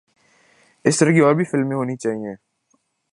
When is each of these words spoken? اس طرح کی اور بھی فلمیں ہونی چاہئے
اس 0.85 0.99
طرح 0.99 1.11
کی 1.11 1.19
اور 1.19 1.35
بھی 1.35 1.43
فلمیں 1.43 1.75
ہونی 1.75 1.95
چاہئے 1.95 2.35